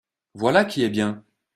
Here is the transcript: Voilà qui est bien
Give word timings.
Voilà 0.33 0.65
qui 0.65 0.83
est 0.83 0.89
bien 0.89 1.23